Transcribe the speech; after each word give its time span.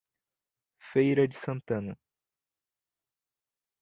Feira 0.79 1.27
de 1.27 1.35
Santana 1.35 1.95